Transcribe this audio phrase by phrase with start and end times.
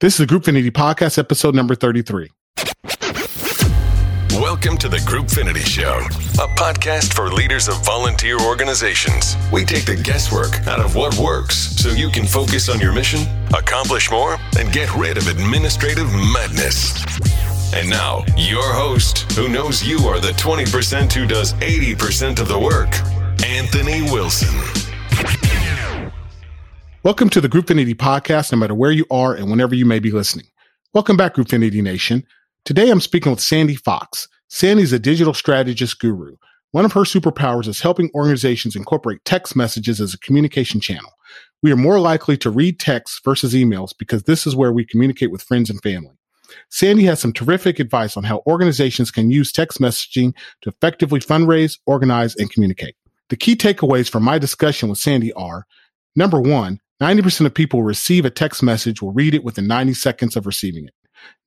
[0.00, 2.30] This is the Groupfinity Podcast, episode number 33.
[4.30, 5.98] Welcome to the Groupfinity Show,
[6.40, 9.36] a podcast for leaders of volunteer organizations.
[9.52, 13.26] We take the guesswork out of what works so you can focus on your mission,
[13.52, 16.94] accomplish more, and get rid of administrative madness.
[17.74, 22.56] And now, your host, who knows you are the 20% who does 80% of the
[22.56, 22.94] work,
[23.44, 24.54] Anthony Wilson.
[27.08, 30.10] Welcome to the Groupfinity Podcast, no matter where you are and whenever you may be
[30.10, 30.44] listening.
[30.92, 32.22] Welcome back, Groupfinity Nation.
[32.66, 34.28] Today I'm speaking with Sandi Fox.
[34.48, 36.36] Sandi's a digital strategist guru.
[36.72, 41.10] One of her superpowers is helping organizations incorporate text messages as a communication channel.
[41.62, 45.30] We are more likely to read texts versus emails because this is where we communicate
[45.30, 46.18] with friends and family.
[46.68, 51.78] Sandi has some terrific advice on how organizations can use text messaging to effectively fundraise,
[51.86, 52.96] organize, and communicate.
[53.30, 55.64] The key takeaways from my discussion with Sandi are
[56.14, 60.36] number one, 90% of people receive a text message will read it within 90 seconds
[60.36, 60.94] of receiving it.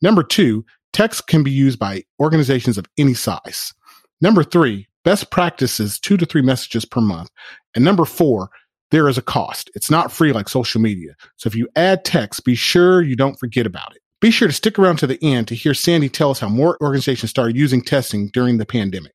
[0.01, 3.73] Number two, text can be used by organizations of any size.
[4.21, 7.29] Number three, best practices two to three messages per month.
[7.75, 8.49] And number four,
[8.91, 9.71] there is a cost.
[9.73, 11.15] It's not free like social media.
[11.37, 14.01] So if you add text, be sure you don't forget about it.
[14.19, 16.77] Be sure to stick around to the end to hear Sandi tell us how more
[16.81, 19.13] organizations started using testing during the pandemic.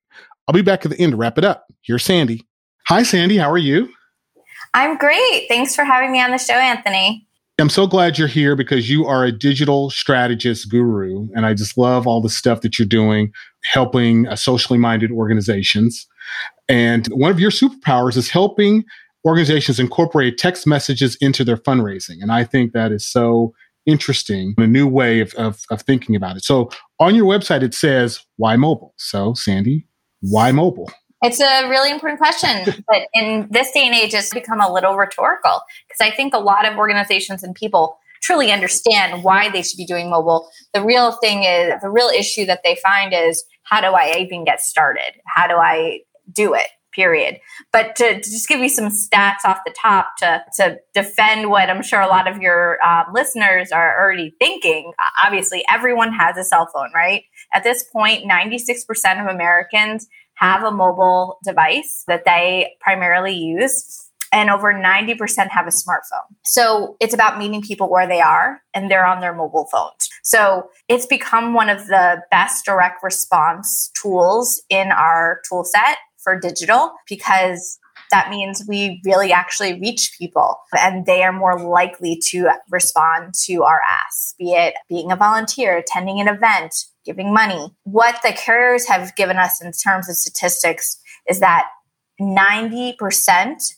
[0.49, 1.67] I'll be back at the end to wrap it up.
[1.83, 2.43] Here's Sandi.
[2.89, 3.37] Hi, Sandi.
[3.37, 3.89] How are you?
[4.77, 5.47] I'm great.
[5.49, 7.27] Thanks for having me on the show, Anthony.
[7.59, 11.29] I'm so glad you're here because you are a digital strategist guru.
[11.35, 13.33] And I just love all the stuff that you're doing,
[13.65, 16.07] helping uh, socially minded organizations.
[16.69, 18.85] And one of your superpowers is helping
[19.25, 22.17] organizations incorporate text messages into their fundraising.
[22.21, 23.55] And I think that is so
[23.87, 26.45] interesting, a new way of, of, of thinking about it.
[26.45, 26.69] So
[27.01, 28.93] on your website, it says, why mobile?
[28.99, 29.87] So, Sandi,
[30.21, 30.93] why mobile?
[31.27, 34.97] It's a really important question, but in this day and age, it's become a little
[34.97, 39.77] rhetorical because I think a lot of organizations and people truly understand why they should
[39.77, 40.49] be doing mobile.
[40.73, 44.45] The real thing is, the real issue that they find is how do I even
[44.45, 45.21] get started?
[45.27, 46.01] How do I
[46.33, 46.67] do it?
[46.93, 47.41] Period.
[47.73, 51.69] But to, to just give you some stats off the top to, to defend what
[51.69, 56.45] I'm sure a lot of your uh, listeners are already thinking, obviously, everyone has a
[56.45, 57.25] cell phone, right?
[57.53, 64.51] At this point, 96% of Americans have a mobile device that they primarily use and
[64.51, 66.35] over 90% have a smartphone.
[66.45, 70.09] So it's about meeting people where they are and they're on their mobile phones.
[70.23, 76.39] So it's become one of the best direct response tools in our tool set for
[76.39, 77.79] digital because
[78.11, 83.63] that means we really actually reach people and they are more likely to respond to
[83.63, 86.75] our asks, be it being a volunteer, attending an event,
[87.05, 87.75] giving money.
[87.85, 91.67] What the carriers have given us in terms of statistics is that
[92.21, 92.95] 90%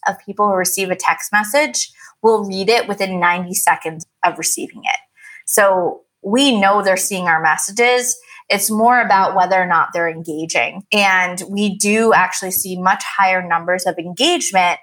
[0.06, 1.90] of people who receive a text message
[2.22, 5.00] will read it within 90 seconds of receiving it.
[5.46, 8.16] So we know they're seeing our messages.
[8.48, 10.84] It's more about whether or not they're engaging.
[10.92, 14.78] And we do actually see much higher numbers of engagement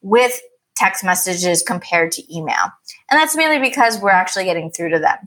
[0.00, 0.40] with
[0.76, 2.72] text messages compared to email.
[3.10, 5.18] And that's mainly because we're actually getting through to them.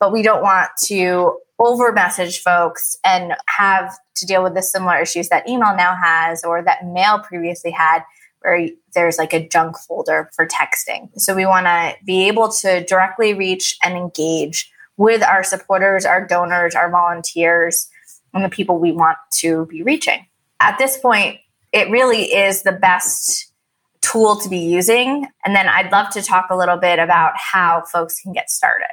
[0.00, 5.00] But we don't want to over message folks and have to deal with the similar
[5.00, 8.02] issues that email now has or that mail previously had
[8.40, 11.08] where there's like a junk folder for texting.
[11.16, 16.26] So we want to be able to directly reach and engage with our supporters, our
[16.26, 17.88] donors, our volunteers,
[18.32, 20.26] and the people we want to be reaching.
[20.60, 21.38] At this point,
[21.72, 23.52] it really is the best
[24.00, 25.26] tool to be using.
[25.44, 28.86] And then I'd love to talk a little bit about how folks can get started.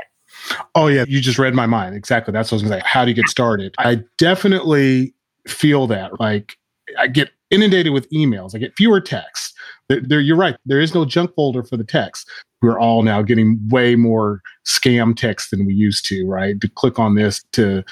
[0.75, 1.05] Oh, yeah.
[1.07, 1.95] You just read my mind.
[1.95, 2.31] Exactly.
[2.31, 2.89] That's what I was going to say.
[2.89, 3.75] How do you get started?
[3.77, 5.13] I definitely
[5.47, 6.19] feel that.
[6.19, 6.57] Like,
[6.97, 9.50] I get inundated with emails, I get fewer texts.
[9.91, 10.55] There, there, you're right.
[10.65, 12.29] There is no junk folder for the text.
[12.61, 16.61] We're all now getting way more scam text than we used to, right?
[16.61, 17.83] To click on this to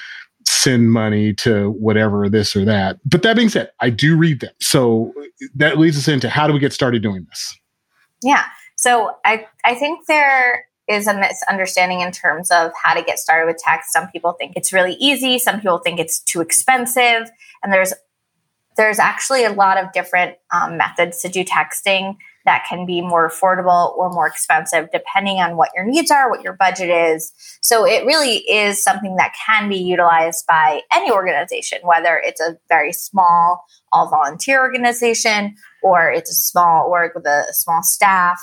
[0.46, 2.96] send money to whatever, this or that.
[3.04, 4.52] But that being said, I do read them.
[4.60, 5.12] So
[5.56, 7.58] that leads us into how do we get started doing this?
[8.22, 8.44] Yeah.
[8.76, 13.46] So I, I think there is a misunderstanding in terms of how to get started
[13.46, 13.92] with text.
[13.92, 15.38] Some people think it's really easy.
[15.38, 17.30] Some people think it's too expensive.
[17.62, 17.92] And there's
[18.76, 23.28] there's actually a lot of different um, methods to do texting that can be more
[23.28, 27.32] affordable or more expensive depending on what your needs are, what your budget is.
[27.60, 32.56] So it really is something that can be utilized by any organization, whether it's a
[32.68, 38.40] very small all volunteer organization or it's a small org with a small staff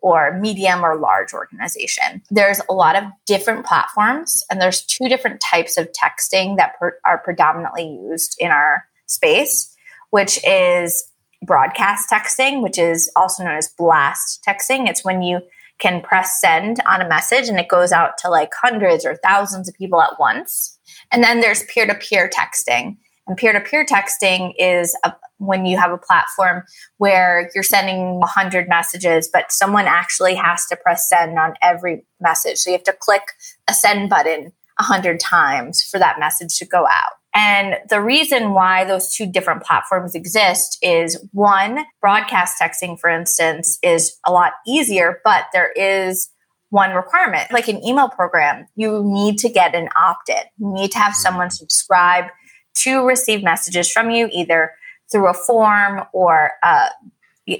[0.00, 2.22] or medium or large organization.
[2.30, 6.98] There's a lot of different platforms and there's two different types of texting that per-
[7.06, 9.74] are predominantly used in our space,
[10.10, 11.08] which is
[11.44, 14.88] broadcast texting, which is also known as blast texting.
[14.88, 15.40] It's when you
[15.78, 19.68] can press send on a message and it goes out to like hundreds or thousands
[19.68, 20.78] of people at once.
[21.10, 22.96] And then there's peer to peer texting.
[23.26, 26.62] And peer to peer texting is a, when you have a platform
[26.98, 32.58] where you're sending 100 messages, but someone actually has to press send on every message.
[32.58, 33.22] So you have to click
[33.68, 37.12] a send button 100 times for that message to go out.
[37.34, 43.78] And the reason why those two different platforms exist is one, broadcast texting, for instance,
[43.82, 46.28] is a lot easier, but there is
[46.68, 47.50] one requirement.
[47.50, 50.42] Like an email program, you need to get an opt in.
[50.58, 52.26] You need to have someone subscribe
[52.74, 54.72] to receive messages from you, either
[55.10, 56.88] through a form or a,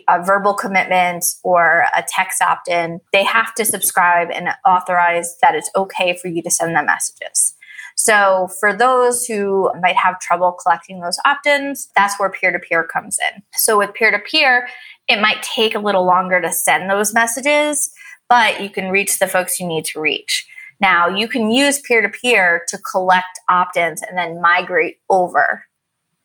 [0.08, 3.00] a verbal commitment or a text opt in.
[3.12, 7.54] They have to subscribe and authorize that it's okay for you to send them messages.
[7.96, 13.42] So for those who might have trouble collecting those opt-ins, that's where peer-to-peer comes in.
[13.54, 14.68] So with peer-to-peer,
[15.08, 17.90] it might take a little longer to send those messages,
[18.28, 20.46] but you can reach the folks you need to reach.
[20.80, 25.64] Now, you can use peer-to-peer to collect opt-ins and then migrate over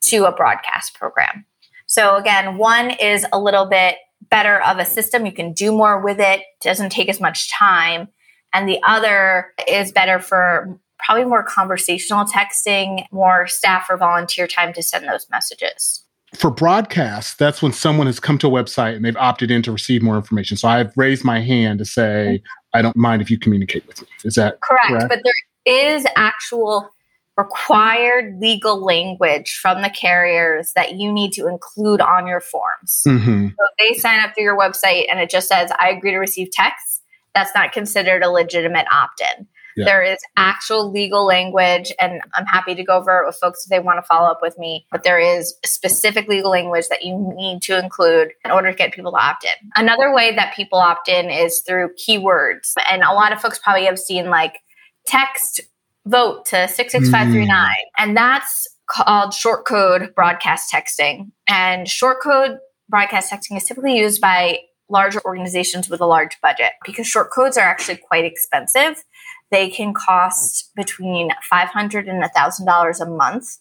[0.06, 1.46] to a broadcast program.
[1.86, 3.98] So again, one is a little bit
[4.30, 5.26] better of a system.
[5.26, 6.40] You can do more with it.
[6.40, 8.08] it doesn't take as much time.
[8.54, 14.74] And the other is better for probably more conversational texting, more staff or volunteer time
[14.74, 16.04] to send those messages.
[16.36, 19.72] For broadcast, that's when someone has come to a website and they've opted in to
[19.72, 20.58] receive more information.
[20.58, 22.42] So I've raised my hand to say,
[22.74, 24.08] I don't mind if you communicate with me.
[24.26, 24.88] Is that correct?
[24.88, 25.10] correct?
[25.10, 26.90] But there is actual
[27.38, 33.04] required legal language from the carriers that you need to include on your forms.
[33.08, 33.48] Mm-hmm.
[33.50, 36.18] So if they sign up through your website and it just says, I agree to
[36.18, 37.04] receive text,
[37.36, 39.48] that's not considered a legitimate opt in.
[39.78, 39.86] Yeah.
[39.86, 43.70] There is actual legal language, and I'm happy to go over it with folks if
[43.70, 44.88] they want to follow up with me.
[44.92, 48.92] But there is specific legal language that you need to include in order to get
[48.92, 49.70] people to opt in.
[49.76, 52.74] Another way that people opt in is through keywords.
[52.90, 54.60] And a lot of folks probably have seen like
[55.06, 55.62] text
[56.08, 57.48] vote to 66539.
[57.48, 57.74] Mm.
[57.98, 61.32] And that's called short code broadcast texting.
[61.48, 62.58] And short code
[62.90, 64.60] broadcast texting is typically used by
[64.90, 69.04] larger organizations with a large budget because short codes are actually quite expensive.
[69.50, 73.58] They can cost between 500 and $1,000 a month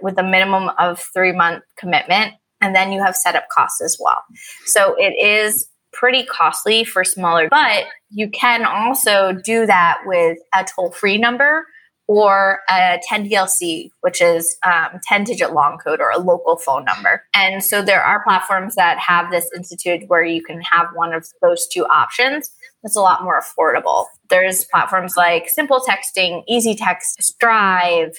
[0.00, 2.34] with a minimum of three month commitment.
[2.60, 4.22] And then you have setup costs as well.
[4.64, 10.64] So it is pretty costly for smaller, but you can also do that with a
[10.64, 11.66] toll free number
[12.06, 17.24] or a 10DLC, which is um, 10 digit long code or a local phone number.
[17.34, 21.26] And so there are platforms that have this instituted where you can have one of
[21.40, 22.50] those two options.
[22.82, 24.06] It's a lot more affordable.
[24.28, 28.18] There's platforms like Simple Texting, Easy Text, Strive,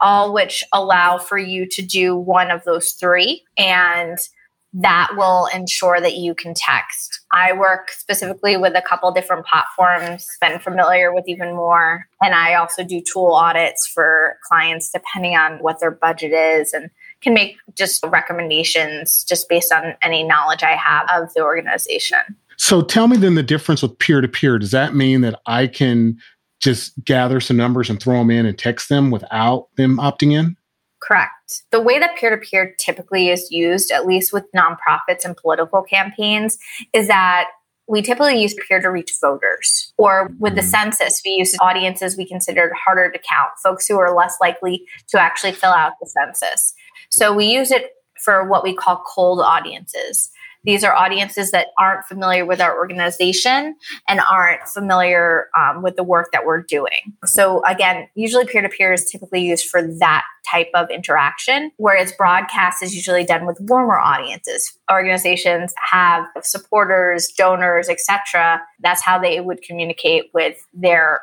[0.00, 3.44] all which allow for you to do one of those three.
[3.56, 4.18] And
[4.76, 7.20] that will ensure that you can text.
[7.32, 12.08] I work specifically with a couple different platforms, been familiar with even more.
[12.20, 16.90] And I also do tool audits for clients depending on what their budget is and
[17.20, 22.18] can make just recommendations just based on any knowledge I have of the organization.
[22.56, 24.58] So tell me then the difference with peer to peer.
[24.58, 26.18] Does that mean that I can
[26.60, 30.56] just gather some numbers and throw them in and text them without them opting in?
[31.02, 31.62] Correct.
[31.70, 35.82] The way that peer to peer typically is used, at least with nonprofits and political
[35.82, 36.56] campaigns,
[36.94, 37.48] is that
[37.86, 39.92] we typically use peer to reach voters.
[39.98, 40.70] Or with the mm.
[40.70, 45.20] census, we use audiences we considered harder to count, folks who are less likely to
[45.20, 46.74] actually fill out the census.
[47.10, 47.90] So we use it
[48.22, 50.30] for what we call cold audiences.
[50.64, 53.76] These are audiences that aren't familiar with our organization
[54.08, 57.14] and aren't familiar um, with the work that we're doing.
[57.24, 62.12] So, again, usually peer to peer is typically used for that type of interaction, whereas
[62.12, 64.76] broadcast is usually done with warmer audiences.
[64.90, 68.62] Organizations have supporters, donors, etc.
[68.80, 71.22] That's how they would communicate with their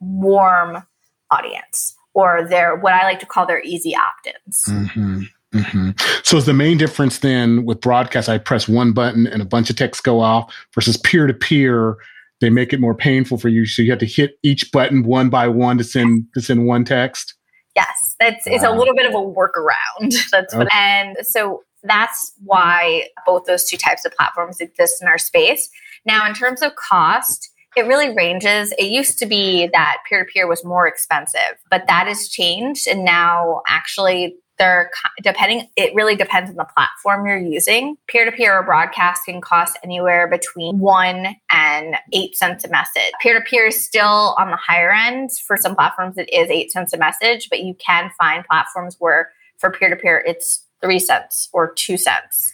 [0.00, 0.84] warm
[1.30, 4.64] audience or their what I like to call their easy opt-ins.
[4.68, 5.22] Mm-hmm.
[5.52, 5.90] Mm-hmm.
[6.22, 8.28] So is the main difference then with broadcast?
[8.28, 11.96] I press one button and a bunch of texts go off versus peer to peer.
[12.40, 15.30] They make it more painful for you, so you have to hit each button one
[15.30, 17.34] by one to send to send one text.
[17.76, 18.52] Yes, that's wow.
[18.54, 20.14] it's a little bit of a workaround.
[20.30, 25.18] That's what, and so that's why both those two types of platforms exist in our
[25.18, 25.68] space.
[26.04, 28.72] Now, in terms of cost, it really ranges.
[28.78, 32.86] It used to be that peer to peer was more expensive, but that has changed.
[32.86, 34.90] And now actually they're
[35.22, 40.28] depending it really depends on the platform you're using peer-to-peer or broadcast can cost anywhere
[40.28, 45.56] between one and eight cents a message peer-to-peer is still on the higher end for
[45.56, 49.70] some platforms it is eight cents a message but you can find platforms where for
[49.70, 52.52] peer-to-peer it's three cents or two cents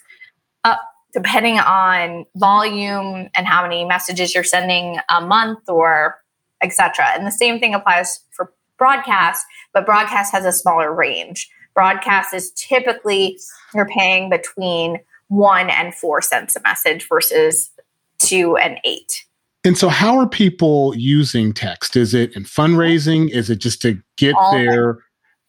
[0.65, 0.77] uh,
[1.13, 6.21] depending on volume and how many messages you're sending a month or
[6.63, 7.07] etc.
[7.15, 11.49] And the same thing applies for broadcast, but broadcast has a smaller range.
[11.79, 13.39] Broadcast is typically
[13.73, 17.71] you're paying between one and four cents a message versus
[18.19, 19.25] two and eight.
[19.63, 21.95] And so, how are people using text?
[21.95, 23.31] Is it in fundraising?
[23.31, 24.99] Is it just to get All their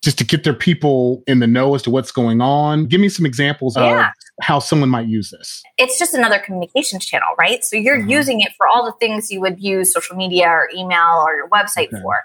[0.04, 2.86] just to get their people in the know as to what's going on?
[2.86, 4.10] Give me some examples yeah.
[4.10, 5.64] of how someone might use this.
[5.78, 7.64] It's just another communications channel, right?
[7.66, 8.10] So you're mm-hmm.
[8.10, 11.50] using it for all the things you would use social media or email or your
[11.50, 12.02] website okay.
[12.04, 12.22] for.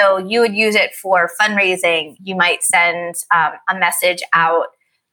[0.00, 2.16] So you would use it for fundraising.
[2.22, 4.66] You might send um, a message out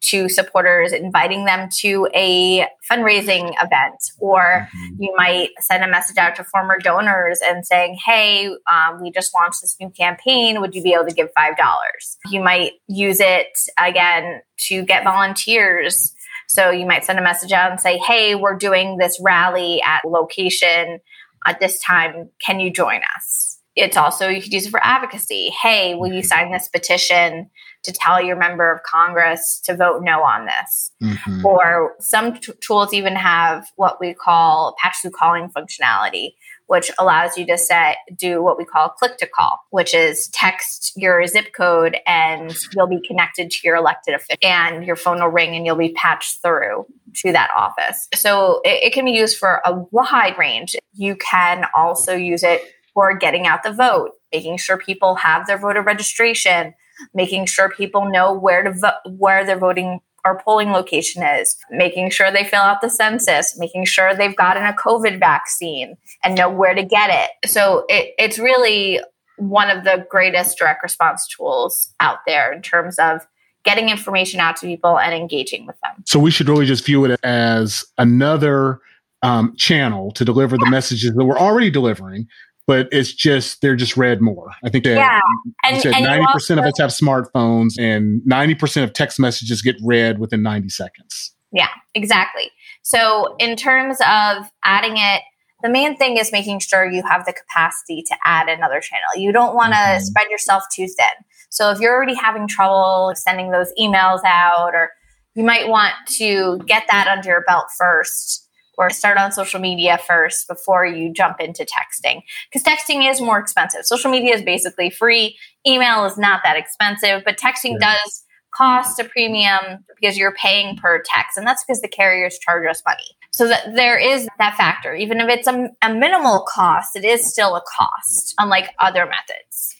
[0.05, 5.01] to supporters, inviting them to a fundraising event, or mm-hmm.
[5.01, 9.33] you might send a message out to former donors and saying, "Hey, um, we just
[9.33, 10.61] launched this new campaign.
[10.61, 15.03] Would you be able to give five dollars?" You might use it again to get
[15.03, 16.13] volunteers.
[16.47, 20.05] So you might send a message out and say, "Hey, we're doing this rally at
[20.05, 20.99] location
[21.47, 22.29] at this time.
[22.45, 25.49] Can you join us?" It's also you could use it for advocacy.
[25.49, 26.25] Hey, will you mm-hmm.
[26.25, 27.49] sign this petition?
[27.85, 30.91] to tell your member of Congress to vote no on this.
[31.01, 31.45] Mm-hmm.
[31.45, 36.33] Or some t- tools even have what we call patch through calling functionality,
[36.65, 40.93] which allows you to set do what we call click to call, which is text
[40.95, 45.29] your zip code and you'll be connected to your elected official and your phone will
[45.29, 48.07] ring and you'll be patched through to that office.
[48.15, 50.75] So it, it can be used for a wide range.
[50.93, 52.63] You can also use it
[52.95, 56.73] for getting out the vote, making sure people have their voter registration,
[57.13, 62.31] making sure people know where to where their voting or polling location is, making sure
[62.31, 66.73] they fill out the census, making sure they've gotten a COVID vaccine and know where
[66.73, 67.49] to get it.
[67.49, 68.99] So it, it's really
[69.37, 73.27] one of the greatest direct response tools out there in terms of
[73.63, 76.03] getting information out to people and engaging with them.
[76.05, 78.79] So we should really just view it as another
[79.21, 82.27] um, channel to deliver the messages that we're already delivering,
[82.67, 84.51] but it's just they're just read more.
[84.63, 85.19] I think that yeah.
[85.63, 90.19] and, ninety percent of us have smartphones, and ninety percent of text messages get read
[90.19, 91.33] within ninety seconds.
[91.51, 92.51] Yeah, exactly.
[92.81, 95.21] So in terms of adding it,
[95.63, 99.07] the main thing is making sure you have the capacity to add another channel.
[99.15, 100.03] You don't want to mm-hmm.
[100.03, 101.07] spread yourself too thin.
[101.49, 104.91] So if you're already having trouble sending those emails out, or
[105.35, 108.44] you might want to get that under your belt first
[108.77, 113.39] or start on social media first before you jump into texting because texting is more
[113.39, 113.85] expensive.
[113.85, 115.37] Social media is basically free.
[115.67, 117.93] Email is not that expensive, but texting yeah.
[117.93, 118.23] does
[118.55, 121.37] cost a premium because you're paying per text.
[121.37, 123.03] And that's because the carriers charge us money.
[123.31, 124.95] So that there is that factor.
[124.95, 129.75] Even if it's a, a minimal cost, it is still a cost, unlike other methods.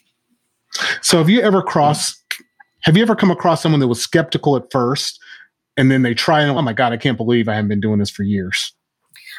[1.02, 2.22] So have you ever crossed
[2.86, 5.20] have you ever come across someone that was skeptical at first
[5.76, 8.00] and then they try and oh my god, I can't believe I haven't been doing
[8.00, 8.75] this for years?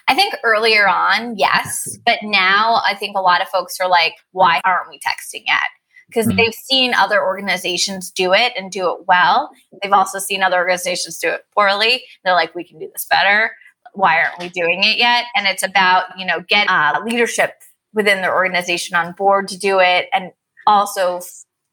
[0.09, 1.99] I think earlier on, yes.
[2.05, 5.69] But now I think a lot of folks are like, why aren't we texting yet?
[6.09, 6.37] Because mm-hmm.
[6.37, 9.51] they've seen other organizations do it and do it well.
[9.83, 12.05] They've also seen other organizations do it poorly.
[12.25, 13.53] They're like, we can do this better.
[13.95, 15.25] Why aren't we doing it yet?
[15.35, 17.55] And it's about, you know, get uh, leadership
[17.93, 20.31] within their organization on board to do it and
[20.67, 21.21] also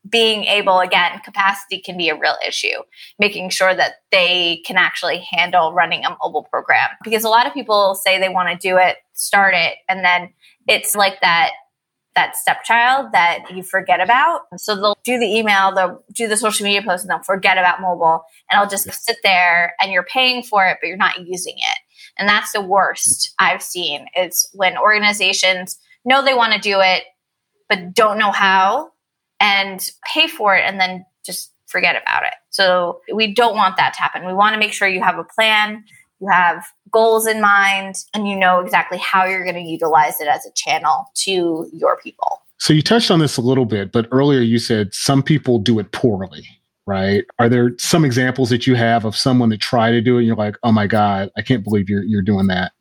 [0.10, 2.82] being able again capacity can be a real issue
[3.20, 6.90] making sure that they can actually handle running a mobile program.
[7.04, 10.34] Because a lot of people say they want to do it start it and then
[10.68, 11.52] it's like that
[12.16, 14.42] that stepchild that you forget about.
[14.58, 17.82] So they'll do the email they'll do the social media post and they'll forget about
[17.82, 21.56] mobile and i'll just sit there and you're paying for it but you're not using
[21.58, 21.78] it.
[22.18, 27.04] And that's the worst i've seen it's when organizations know they want to do it
[27.70, 28.93] but don't know how
[29.44, 32.34] and pay for it and then just forget about it.
[32.50, 34.26] So we don't want that to happen.
[34.26, 35.84] We want to make sure you have a plan,
[36.22, 40.28] you have goals in mind, and you know exactly how you're going to utilize it
[40.28, 42.42] as a channel to your people.
[42.58, 45.78] So you touched on this a little bit, but earlier you said some people do
[45.80, 46.48] it poorly,
[46.88, 47.26] right?
[47.40, 50.28] Are there some examples that you have of someone that tried to do it and
[50.28, 52.72] you're like, "Oh my god, I can't believe you're you're doing that."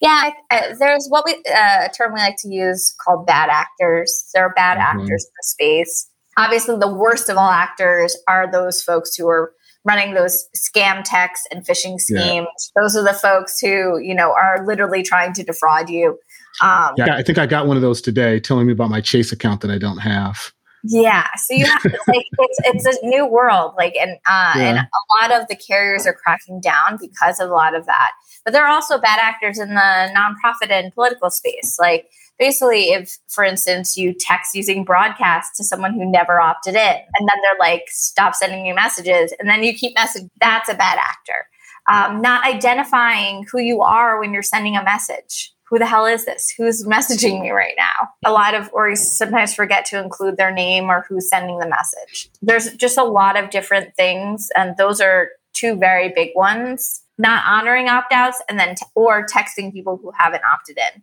[0.00, 4.28] Yeah, uh, there's what we uh, a term we like to use called bad actors.
[4.34, 5.00] There are bad mm-hmm.
[5.00, 6.08] actors in the space.
[6.36, 9.52] Obviously, the worst of all actors are those folks who are
[9.84, 12.46] running those scam texts and phishing schemes.
[12.76, 12.82] Yeah.
[12.82, 16.18] Those are the folks who you know are literally trying to defraud you.
[16.60, 19.32] Um, yeah, I think I got one of those today, telling me about my Chase
[19.32, 20.52] account that I don't have.
[20.82, 24.62] Yeah, so you have to, like it's it's a new world, like and uh, yeah.
[24.62, 28.12] and a lot of the carriers are cracking down because of a lot of that.
[28.44, 31.76] But there are also bad actors in the nonprofit and political space.
[31.78, 32.08] Like
[32.38, 37.28] basically, if for instance you text using broadcast to someone who never opted in, and
[37.28, 40.98] then they're like, "Stop sending me messages," and then you keep message that's a bad
[40.98, 41.46] actor.
[41.90, 45.52] um, not identifying who you are when you're sending a message.
[45.70, 46.52] Who the hell is this?
[46.58, 48.08] Who's messaging me right now?
[48.24, 52.28] A lot of orgs sometimes forget to include their name or who's sending the message.
[52.42, 57.02] There's just a lot of different things, and those are two very big ones.
[57.18, 61.02] Not honoring opt outs, and then t- or texting people who haven't opted in.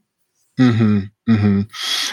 [0.60, 1.62] Mm-hmm, mm-hmm.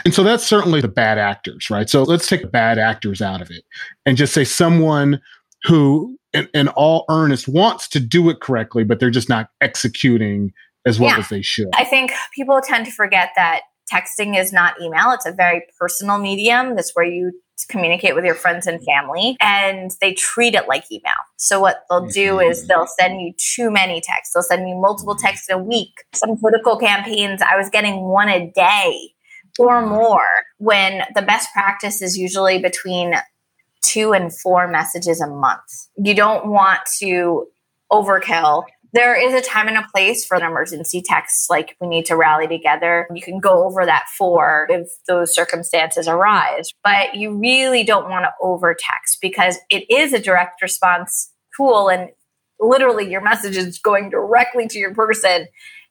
[0.04, 1.88] And so that's certainly the bad actors, right?
[1.88, 3.64] So let's take bad actors out of it
[4.04, 5.20] and just say someone
[5.64, 10.52] who, in, in all earnest, wants to do it correctly, but they're just not executing
[10.86, 11.18] as well yeah.
[11.18, 11.68] as they should.
[11.74, 13.62] I think people tend to forget that
[13.92, 15.10] texting is not email.
[15.12, 16.74] It's a very personal medium.
[16.74, 17.32] That's where you
[17.68, 21.14] communicate with your friends and family and they treat it like email.
[21.36, 22.50] So what they'll do mm-hmm.
[22.50, 24.34] is they'll send you too many texts.
[24.34, 25.92] They'll send you multiple texts a week.
[26.14, 29.14] Some political campaigns, I was getting one a day
[29.58, 30.26] or more
[30.58, 33.14] when the best practice is usually between
[33.82, 35.88] two and four messages a month.
[35.96, 37.46] You don't want to
[37.92, 38.64] overkill
[38.94, 42.16] there is a time and a place for an emergency text, like we need to
[42.16, 43.08] rally together.
[43.12, 48.24] You can go over that for if those circumstances arise, but you really don't want
[48.24, 52.10] to over text because it is a direct response tool and
[52.60, 55.48] literally your message is going directly to your person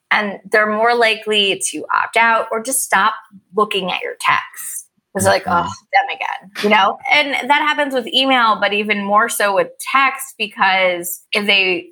[0.10, 3.16] and they're more likely to opt out or just stop
[3.54, 4.88] looking at your text.
[5.14, 6.98] It's like, oh, them again, you know?
[7.14, 11.90] And that happens with email, but even more so with text because if they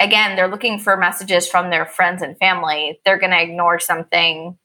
[0.00, 3.00] again, they're looking for messages from their friends and family.
[3.04, 4.58] They're going to ignore something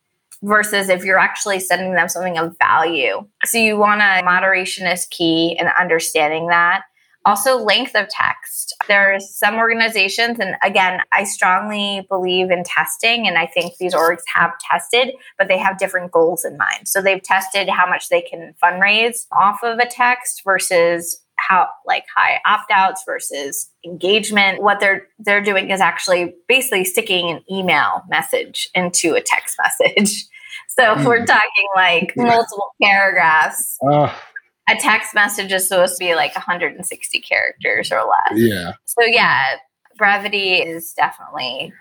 [0.44, 3.28] versus if you're actually sending them something of value.
[3.46, 6.84] So you want to moderation is key in understanding that.
[7.26, 8.74] Also, length of text.
[8.88, 14.22] There's some organizations, and again, I strongly believe in testing, and I think these orgs
[14.34, 16.88] have tested, but they have different goals in mind.
[16.88, 22.06] So they've tested how much they can fundraise off of a text versus how like
[22.16, 28.70] high opt-outs versus engagement what they're they're doing is actually basically sticking an email message
[28.74, 30.26] into a text message.
[30.70, 31.26] So if we're hmm.
[31.26, 34.14] talking like multiple paragraphs uh,
[34.70, 38.40] a text message is supposed to be like 160 characters or less.
[38.40, 38.74] Yeah.
[38.86, 39.58] So yeah
[39.98, 41.74] brevity is definitely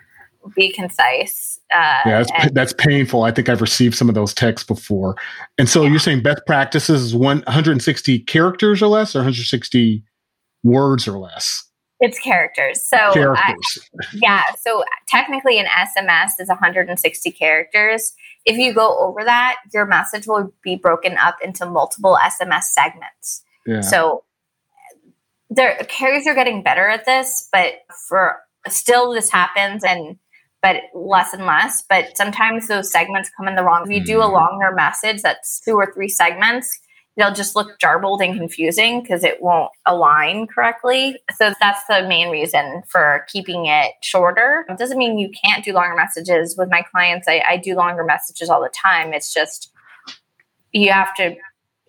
[0.54, 1.58] be concise.
[1.72, 3.22] Uh, yeah, that's, and- that's painful.
[3.22, 5.16] I think I've received some of those texts before.
[5.58, 5.90] And so yeah.
[5.90, 10.04] you're saying best practices is 160 characters or less, or 160
[10.62, 11.64] words or less?
[11.98, 12.84] It's characters.
[12.84, 13.78] So characters.
[14.02, 14.42] I, yeah.
[14.60, 18.12] So technically, an SMS is 160 characters.
[18.44, 23.42] If you go over that, your message will be broken up into multiple SMS segments.
[23.66, 23.80] Yeah.
[23.80, 24.24] So
[25.48, 27.74] their carriers are getting better at this, but
[28.08, 30.18] for still this happens and
[30.62, 31.82] but less and less.
[31.88, 33.84] But sometimes those segments come in the wrong.
[33.84, 34.32] If you do a mm.
[34.32, 36.78] longer message that's two or three segments,
[37.16, 41.18] it'll just look jarbled and confusing because it won't align correctly.
[41.34, 44.64] So that's the main reason for keeping it shorter.
[44.68, 46.56] It doesn't mean you can't do longer messages.
[46.58, 49.14] With my clients, I, I do longer messages all the time.
[49.14, 49.72] It's just
[50.72, 51.36] you have to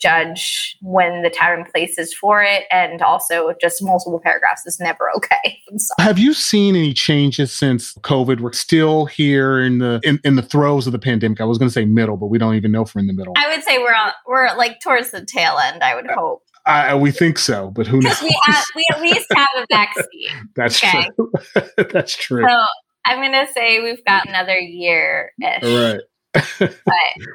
[0.01, 4.79] judge when the time and place is for it and also just multiple paragraphs is
[4.79, 5.60] never okay
[5.99, 10.41] have you seen any changes since covid we're still here in the in, in the
[10.41, 12.83] throes of the pandemic i was going to say middle but we don't even know
[12.83, 15.57] if we're in the middle i would say we're on we're like towards the tail
[15.57, 18.21] end i would hope I, we think so, but who knows?
[18.21, 20.49] We, have, we at least have a vaccine.
[20.57, 21.10] That's okay?
[21.15, 21.31] true.
[21.93, 22.45] That's true.
[22.45, 22.63] So
[23.05, 25.63] I'm going to say we've got another year ish.
[25.63, 26.01] Right
[26.60, 26.69] but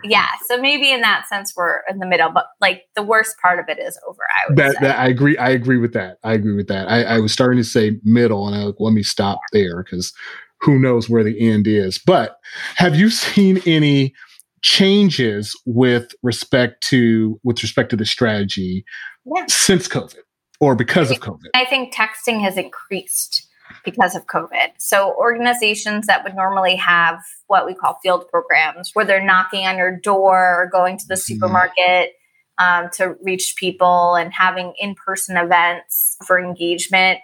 [0.05, 3.59] yeah, so maybe in that sense we're in the middle, but like the worst part
[3.59, 4.23] of it is over.
[4.23, 5.37] I would that, that I agree.
[5.38, 6.19] I agree with that.
[6.25, 6.88] I agree with that.
[6.88, 10.12] I, I was starting to say middle, and I like, let me stop there because
[10.61, 11.99] who knows where the end is.
[11.99, 12.38] But
[12.77, 14.15] have you seen any
[14.62, 18.85] changes with respect to with respect to the strategy
[19.25, 19.45] yeah.
[19.49, 20.21] since COVID
[20.61, 21.49] or because of COVID?
[21.55, 23.49] I think texting has increased
[23.85, 24.73] because of COVID.
[24.79, 29.77] So, organizations that would normally have what we call field programs, where they're knocking on
[29.77, 31.35] your door or going to the mm-hmm.
[31.35, 32.13] supermarket
[32.59, 37.21] um, to reach people and having in person events for engagement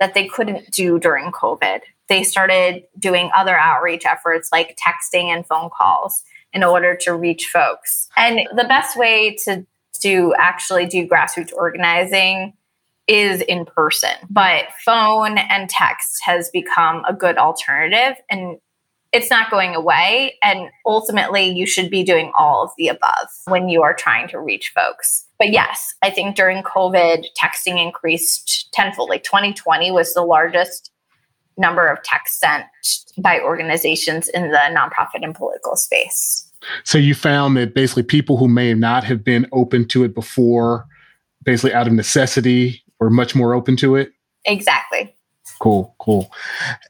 [0.00, 1.80] that they couldn't do during COVID.
[2.08, 7.46] They started doing other outreach efforts like texting and phone calls in order to reach
[7.52, 8.08] folks.
[8.16, 9.66] And the best way to
[10.00, 12.52] to actually do grassroots organizing
[13.08, 18.58] is in person, but phone and text has become a good alternative and
[19.12, 20.36] it's not going away.
[20.42, 24.38] And ultimately, you should be doing all of the above when you are trying to
[24.38, 25.24] reach folks.
[25.38, 29.08] But yes, I think during COVID, texting increased tenfold.
[29.08, 30.90] Like 2020 was the largest
[31.56, 32.64] number of texts sent
[33.16, 36.44] by organizations in the nonprofit and political space.
[36.84, 40.86] So you found that basically people who may not have been open to it before,
[41.44, 44.12] basically out of necessity, we're much more open to it.
[44.44, 45.14] Exactly.
[45.60, 46.30] Cool, cool.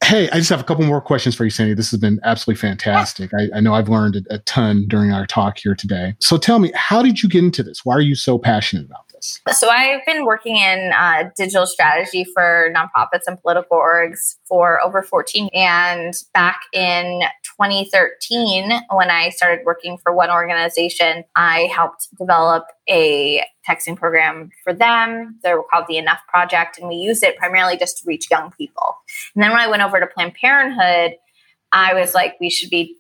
[0.05, 1.75] Hey, I just have a couple more questions for you, Sandi.
[1.75, 3.31] This has been absolutely fantastic.
[3.33, 6.15] I, I know I've learned a, a ton during our talk here today.
[6.21, 7.85] So tell me, how did you get into this?
[7.85, 9.41] Why are you so passionate about this?
[9.59, 15.03] So I've been working in uh, digital strategy for nonprofits and political orgs for over
[15.03, 15.49] 14.
[15.53, 17.23] And back in
[17.61, 24.73] 2013, when I started working for one organization, I helped develop a texting program for
[24.73, 25.39] them.
[25.43, 28.51] They were called the Enough Project, and we used it primarily just to reach young
[28.53, 28.97] people.
[29.35, 31.17] And then when I went over to Planned Parenthood,
[31.71, 32.97] I was like, we should be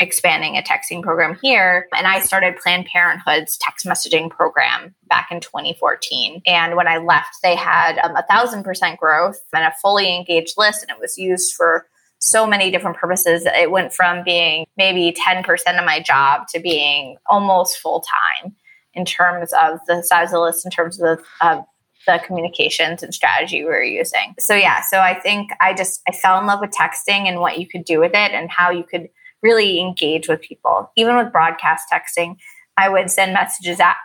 [0.00, 1.86] expanding a texting program here.
[1.94, 6.42] And I started Planned Parenthood's text messaging program back in 2014.
[6.46, 10.54] And when I left, they had um, a thousand percent growth and a fully engaged
[10.56, 11.86] list, and it was used for
[12.18, 13.44] so many different purposes.
[13.46, 15.44] It went from being maybe 10%
[15.78, 18.04] of my job to being almost full
[18.42, 18.54] time
[18.94, 21.64] in terms of the size of the list, in terms of the,
[22.06, 24.34] the communications and strategy we were using.
[24.38, 27.58] So yeah, so I think I just I fell in love with texting and what
[27.58, 29.08] you could do with it and how you could
[29.42, 30.90] really engage with people.
[30.96, 32.36] Even with broadcast texting,
[32.76, 33.96] I would send messages out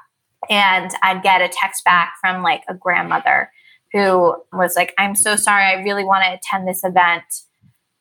[0.50, 3.52] and I'd get a text back from like a grandmother
[3.92, 7.24] who was like, I'm so sorry, I really want to attend this event,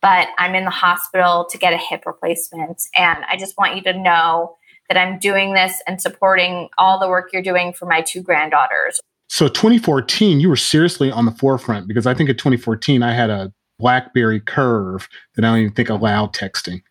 [0.02, 2.82] but I'm in the hospital to get a hip replacement.
[2.96, 4.56] And I just want you to know
[4.88, 9.00] that I'm doing this and supporting all the work you're doing for my two granddaughters.
[9.28, 13.30] So 2014, you were seriously on the forefront because I think in 2014 I had
[13.30, 16.82] a BlackBerry Curve that I don't even think allowed texting.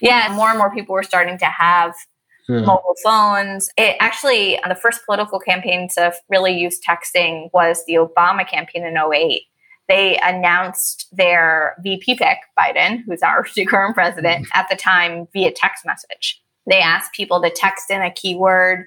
[0.00, 1.94] Yeah, more and more people were starting to have
[2.48, 2.60] yeah.
[2.60, 3.70] mobile phones.
[3.76, 8.96] It actually, the first political campaign to really use texting was the Obama campaign in
[8.96, 9.42] 08.
[9.88, 15.84] They announced their VP pick, Biden, who's our current president, at the time via text
[15.86, 16.42] message.
[16.68, 18.86] They asked people to text in a keyword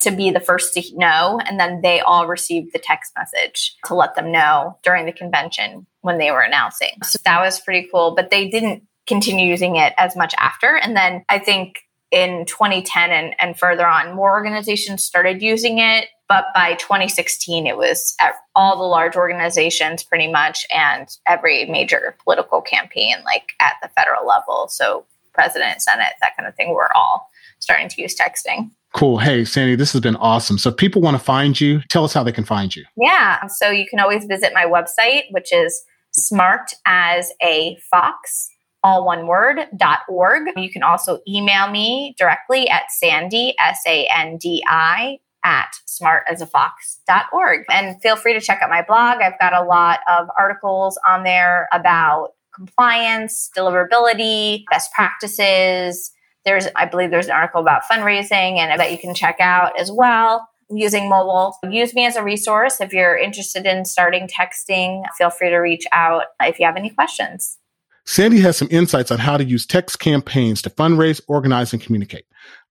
[0.00, 3.94] to be the first to know, and then they all received the text message to
[3.94, 6.90] let them know during the convention when they were announcing.
[7.04, 10.76] So that was pretty cool, but they didn't continue using it as much after.
[10.76, 16.06] And then I think in 2010 and, and further on, more organizations started using it.
[16.28, 22.16] But by 2016, it was at all the large organizations pretty much and every major
[22.24, 24.66] political campaign, like at the federal level.
[24.68, 28.70] So, president, senate, that kind of thing, we're all starting to use texting.
[28.92, 29.18] Cool.
[29.18, 30.58] Hey, Sandi, this has been awesome.
[30.58, 32.84] So, if people want to find you, tell us how they can find you.
[32.96, 33.46] Yeah.
[33.46, 38.50] So, you can always visit my website, which is smart as a fox
[38.86, 40.48] all one word, dot org.
[40.56, 47.64] You can also email me directly at Sandi, S A N D I, at smartasafox.org.
[47.68, 49.18] And feel free to check out my blog.
[49.20, 56.12] I've got a lot of articles on there about compliance, deliverability, best practices.
[56.44, 59.90] There's, I believe there's an article about fundraising and that you can check out as
[59.90, 61.56] well using mobile.
[61.68, 62.80] Use me as a resource.
[62.80, 66.90] If you're interested in starting texting, feel free to reach out if you have any
[66.90, 67.58] questions.
[68.06, 72.24] Sandi has some insights on how to use text campaigns to fundraise, organize, and communicate.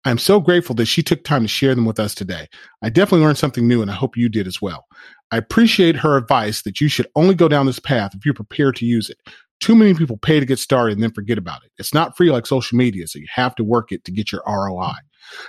[0.05, 2.47] I'm so grateful that she took time to share them with us today.
[2.81, 4.85] I definitely learned something new and I hope you did as well.
[5.31, 8.75] I appreciate her advice that you should only go down this path if you're prepared
[8.77, 9.17] to use it.
[9.59, 11.71] Too many people pay to get started and then forget about it.
[11.79, 14.43] It's not free like social media, so you have to work it to get your
[14.47, 14.93] ROI.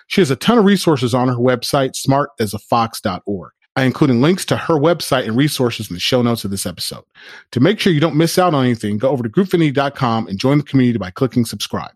[0.06, 3.52] She has a ton of resources on her website, smartasafox.org.
[3.76, 7.04] I links to her website and resources in the show notes of this episode.
[7.52, 10.58] To make sure you don't miss out on anything, go over to groupfinity.com and join
[10.58, 11.92] the community by clicking subscribe.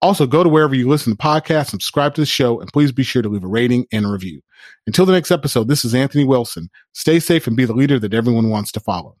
[0.00, 3.02] Also, go to wherever you listen to podcasts, subscribe to the show, and please be
[3.02, 4.42] sure to leave a rating and a review.
[4.86, 6.68] Until the next episode, this is Anthony Wilson.
[6.92, 9.16] Stay safe and be the leader that everyone wants to follow.